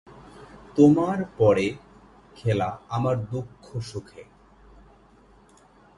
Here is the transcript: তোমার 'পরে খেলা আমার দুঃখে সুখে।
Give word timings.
তোমার 0.75 1.17
'পরে 1.37 1.67
খেলা 2.35 2.69
আমার 2.89 3.15
দুঃখে 3.25 3.77
সুখে। 3.81 4.23